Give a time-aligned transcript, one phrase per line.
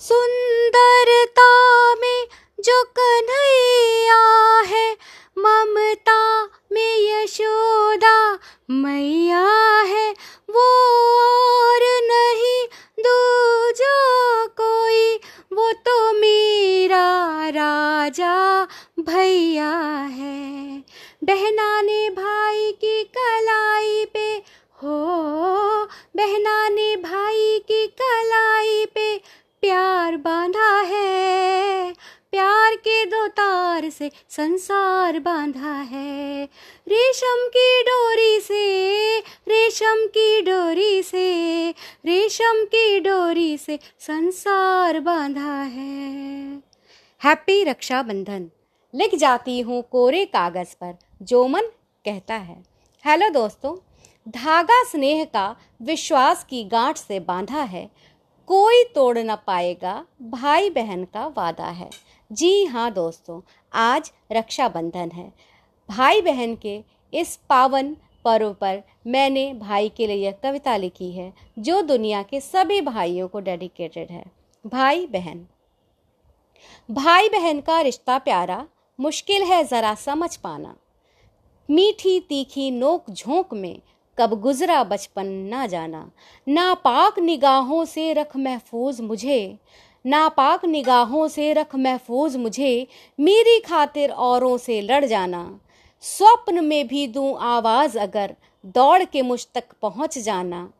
[0.00, 1.50] सुंदरता
[1.94, 2.26] में
[2.60, 4.20] जो कन्हैया
[4.60, 4.96] है,
[5.38, 8.38] ममता में यशोदा
[8.70, 9.46] मैया
[9.82, 10.10] है,
[10.50, 10.66] वो
[11.18, 12.66] और नहीं
[13.00, 13.98] दूजा
[14.46, 15.16] कोई,
[15.52, 18.64] वो तो मेरा राजा
[19.00, 19.72] भैया
[20.10, 20.84] है।
[21.24, 24.42] बहना ने भाई की कलाई पे
[24.82, 24.98] हो
[26.16, 28.19] बहना ने भाई की कलाई
[29.60, 31.92] प्यार बांधा है।
[32.30, 36.44] प्यार के दो तार से संसार बांधा है।
[36.88, 41.70] रेशम की डोरी से, रेशम की डोरी से,
[42.06, 46.56] रेशम की डोरी से संसार बांधा है।
[47.24, 48.50] हैप्पी रक्षाबंधन।
[48.94, 51.62] लिख जाती हूँ कोरे कागज़ पर, जो मन
[52.04, 52.62] कहता है।
[53.06, 53.76] हेलो दोस्तों,
[54.28, 57.90] धागा स्नेह का विश्वास की गांठ से बांधा है।
[58.50, 61.88] कोई तोड़ न पाएगा भाई बहन का वादा है।
[62.30, 63.40] जी हाँ दोस्तों,
[63.72, 65.32] आज रक्षाबंधन है।
[65.88, 66.74] भाई बहन के
[67.12, 72.40] इस पावन पर्व पर मैंने भाई के लिए यह कविता लिखी है, जो दुनिया के
[72.40, 74.24] सभी भाइयों को डेडिकेटेड है।
[74.64, 75.46] भाई बहन
[76.88, 78.64] भाई बहन का रिश्ता प्यारा,
[78.98, 80.74] मुश्किल है ज़रा समझ पाना।
[81.68, 83.80] मीठी तीखी नोक झोंक में
[84.18, 86.10] कब गुजरा बचपन ना जाना।
[86.48, 89.58] नापाक निगाहों से रख महफूज मुझे।
[90.06, 92.86] नापाक निगाहों से रख महफूज मुझे।
[93.20, 95.60] मेरी खातिर औरों से लड़ जाना।
[96.00, 98.34] स्वप्न में भी दूँ आवाज़ अगर
[98.66, 100.72] दौड़ के मुझ तक पहुँच जाना।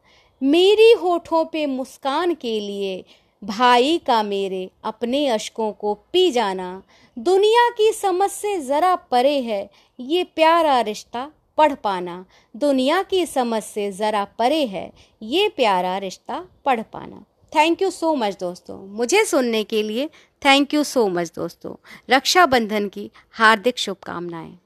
[0.42, 3.05] मेरी होठों पे मुस्कान के लिए
[3.44, 6.83] भाई का मेरे अपने अशकों को पी जाना।
[7.19, 12.25] दुनिया की समझ से ज़रा परे है ये प्यारा रिश्ता। पढ़ पाना।
[12.56, 18.14] दुनिया की समझ से ज़रा परे है, ये प्यारा रिश्ता पढ़ पाना। थैंक यू सो
[18.14, 20.06] मच दोस्तों। मुझे सुनने के लिए
[20.42, 21.75] थैंक यू सो मच दोस्तों।
[22.11, 24.58] रक्षाबंधन की हार्दिक शुभकामनाएँ।